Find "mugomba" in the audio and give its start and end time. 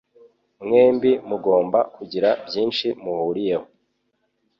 1.29-1.79